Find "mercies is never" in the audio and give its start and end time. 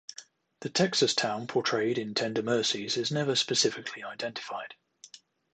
2.41-3.35